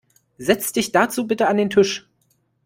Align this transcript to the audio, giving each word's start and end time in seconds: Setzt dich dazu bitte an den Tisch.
Setzt 0.39 0.77
dich 0.77 0.91
dazu 0.91 1.27
bitte 1.27 1.47
an 1.47 1.57
den 1.57 1.69
Tisch. 1.69 2.09